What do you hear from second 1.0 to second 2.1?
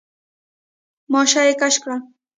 ماشه يې کش کړه.